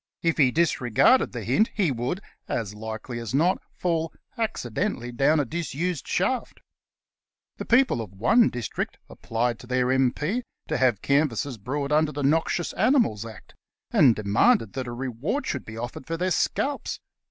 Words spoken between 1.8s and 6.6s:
would, as likely as not, fall accidentally down a disused shaft.